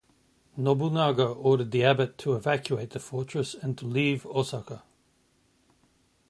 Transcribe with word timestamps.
Nobunaga 0.57 1.27
ordered 1.27 1.69
the 1.69 1.83
Abbot 1.83 2.17
to 2.17 2.33
evacuate 2.33 2.89
the 2.89 2.99
fortress, 2.99 3.53
and 3.53 3.77
to 3.77 3.85
leave 3.85 4.25
Osaka. 4.25 4.81